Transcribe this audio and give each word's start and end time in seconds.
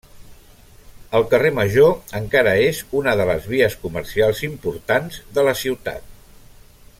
El 1.19 1.25
carrer 1.33 1.51
Major 1.57 1.91
encara 2.19 2.53
és 2.69 2.79
una 3.01 3.13
de 3.21 3.27
les 3.31 3.45
vies 3.53 3.77
comercials 3.83 4.41
importants 4.49 5.21
de 5.37 5.45
la 5.51 5.55
ciutat. 5.61 6.11